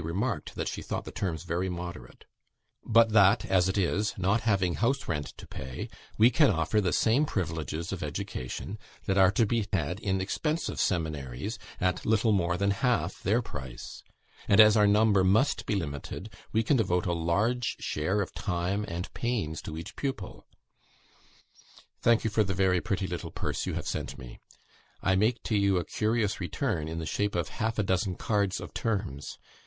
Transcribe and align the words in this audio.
remarked 0.03 0.55
that 0.55 0.67
she 0.67 0.81
thought 0.81 1.05
the 1.05 1.11
terms 1.11 1.43
very 1.43 1.69
moderate), 1.69 2.25
but 2.83 3.09
that, 3.09 3.45
as 3.45 3.69
it 3.69 3.77
is, 3.77 4.15
not 4.17 4.41
having 4.41 4.73
house 4.73 5.07
rent 5.07 5.27
to 5.37 5.45
pay, 5.45 5.87
we 6.17 6.31
can 6.31 6.49
offer 6.49 6.81
the 6.81 6.91
same 6.91 7.23
privileges 7.23 7.91
of 7.93 8.01
education 8.01 8.79
that 9.05 9.15
are 9.19 9.29
to 9.29 9.45
be 9.45 9.67
had 9.71 9.99
in 9.99 10.19
expensive 10.19 10.79
seminaries, 10.79 11.59
at 11.79 12.03
little 12.03 12.31
more 12.31 12.57
than 12.57 12.71
half 12.71 13.21
their 13.21 13.43
price; 13.43 14.01
and 14.47 14.59
as 14.59 14.75
our 14.75 14.87
number 14.87 15.23
must 15.23 15.67
be 15.67 15.75
limited, 15.75 16.33
we 16.51 16.63
can 16.63 16.77
devote 16.77 17.05
a 17.05 17.13
large 17.13 17.75
share 17.79 18.21
of 18.21 18.33
time 18.33 18.83
and 18.87 19.13
pains 19.13 19.61
to 19.61 19.77
each 19.77 19.95
pupil. 19.95 20.47
Thank 22.01 22.23
you 22.23 22.31
for 22.31 22.43
the 22.43 22.55
very 22.55 22.81
pretty 22.81 23.05
little 23.05 23.29
purse 23.29 23.67
you 23.67 23.75
have 23.75 23.85
sent 23.85 24.17
me. 24.17 24.39
I 25.03 25.15
make 25.15 25.43
to 25.43 25.55
you 25.55 25.77
a 25.77 25.85
curious 25.85 26.39
return 26.39 26.87
in 26.87 26.97
the 26.97 27.05
shape 27.05 27.35
of 27.35 27.49
half 27.49 27.77
a 27.77 27.83
dozen 27.83 28.15
cards 28.15 28.59
of 28.59 28.73
terms. 28.73 29.37